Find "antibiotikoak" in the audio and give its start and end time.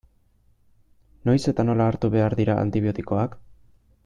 2.67-3.41